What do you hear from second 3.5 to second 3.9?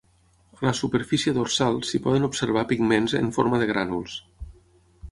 de